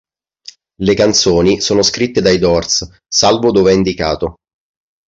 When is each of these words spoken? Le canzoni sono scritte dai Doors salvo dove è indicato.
Le 0.79 0.93
canzoni 0.95 1.61
sono 1.61 1.83
scritte 1.83 2.21
dai 2.21 2.39
Doors 2.39 2.89
salvo 3.07 3.51
dove 3.51 3.71
è 3.71 3.75
indicato. 3.75 4.37